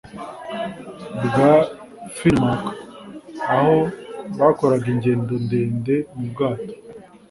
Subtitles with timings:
[1.25, 1.51] bwa
[2.15, 2.65] Finnmark
[3.55, 3.77] aho
[4.39, 6.73] bakoraga ingendo ndende mu bwato